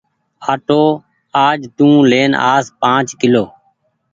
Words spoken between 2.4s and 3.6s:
آس پآنچ ڪلو۔